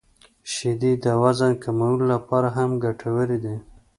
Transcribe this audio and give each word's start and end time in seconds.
•شیدې 0.53 0.93
د 1.03 1.05
وزن 1.23 1.53
کمولو 1.63 2.03
لپاره 2.13 2.47
هم 2.57 2.69
ګټورې 2.85 3.37
دي. 3.43 3.55